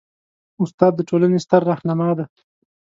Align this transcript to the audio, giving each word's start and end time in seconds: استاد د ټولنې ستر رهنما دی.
استاد 0.63 0.91
د 0.95 1.01
ټولنې 1.09 1.39
ستر 1.45 1.61
رهنما 1.71 2.09
دی. 2.17 2.25